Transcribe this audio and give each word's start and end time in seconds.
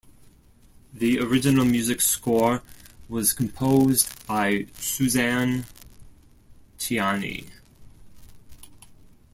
The 0.91 1.19
original 1.19 1.63
music 1.63 2.01
score 2.01 2.63
was 3.07 3.33
composed 3.33 4.25
by 4.25 4.65
Suzanne 4.73 5.67
Ciani. 6.79 7.45